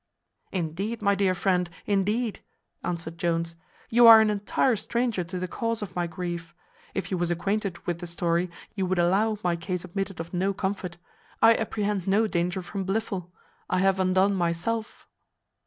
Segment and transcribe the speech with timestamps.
[0.51, 2.39] "Indeed, my dear friend, indeed,"
[2.83, 3.53] answered Jones,
[3.91, 6.55] "you are an entire stranger to the cause of my grief.
[6.95, 10.55] If you was acquainted with the story, you would allow my case admitted of no
[10.55, 10.97] comfort.
[11.39, 13.31] I apprehend no danger from Blifil.
[13.69, 15.05] I have undone myself."